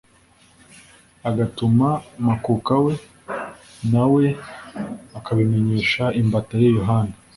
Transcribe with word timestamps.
agatuma 1.29 1.89
makuka 2.25 2.73
we, 2.83 2.93
nawe 3.91 4.23
akabimenyesha 5.17 6.03
imbata 6.21 6.55
ye 6.63 6.69
Yohana." 6.77 7.13